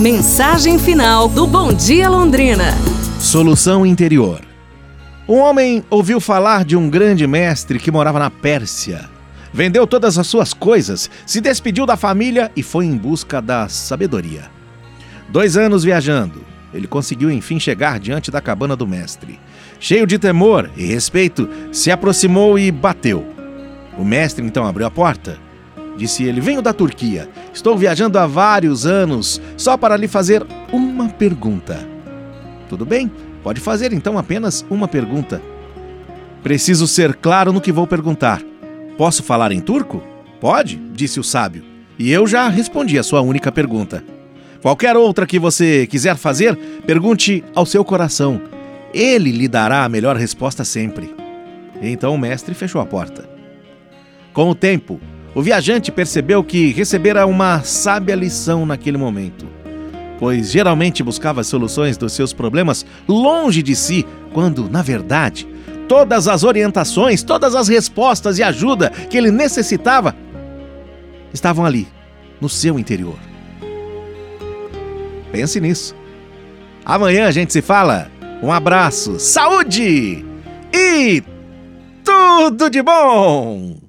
[0.00, 2.72] Mensagem final do Bom Dia Londrina.
[3.20, 4.40] Solução interior.
[5.28, 9.08] Um homem ouviu falar de um grande mestre que morava na Pérsia.
[9.52, 14.50] Vendeu todas as suas coisas, se despediu da família e foi em busca da sabedoria.
[15.28, 19.38] Dois anos viajando, ele conseguiu enfim chegar diante da cabana do mestre.
[19.78, 23.24] Cheio de temor e respeito, se aproximou e bateu.
[23.96, 25.38] O mestre então abriu a porta.
[25.96, 27.28] Disse ele: Venho da Turquia.
[27.52, 31.86] Estou viajando há vários anos só para lhe fazer uma pergunta.
[32.68, 33.10] Tudo bem,
[33.42, 35.40] pode fazer então apenas uma pergunta.
[36.42, 38.42] Preciso ser claro no que vou perguntar.
[38.98, 40.02] Posso falar em turco?
[40.40, 41.64] Pode, disse o sábio.
[41.98, 44.04] E eu já respondi a sua única pergunta.
[44.60, 48.40] Qualquer outra que você quiser fazer, pergunte ao seu coração.
[48.92, 51.14] Ele lhe dará a melhor resposta sempre.
[51.80, 53.28] Então o mestre fechou a porta.
[54.32, 55.00] Com o tempo,
[55.34, 59.46] o viajante percebeu que recebera uma sábia lição naquele momento,
[60.18, 65.46] pois geralmente buscava soluções dos seus problemas longe de si, quando, na verdade,
[65.88, 70.14] todas as orientações, todas as respostas e ajuda que ele necessitava
[71.32, 71.88] estavam ali,
[72.40, 73.18] no seu interior.
[75.32, 75.96] Pense nisso.
[76.84, 78.08] Amanhã a gente se fala.
[78.40, 80.24] Um abraço, saúde
[80.72, 81.22] e
[82.04, 83.83] tudo de bom!